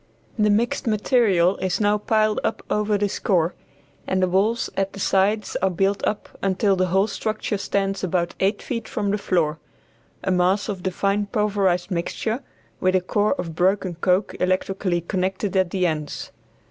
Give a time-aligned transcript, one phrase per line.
[0.39, 3.53] The mixed material is now piled up over this core,
[4.07, 8.33] and the walls at the sides are built up until the whole structure stands about
[8.39, 9.59] eight feet from the floor
[10.23, 12.41] a mass of the fine pulverized mixture,
[12.79, 16.31] with a core of broken coke electrically connected at the ends.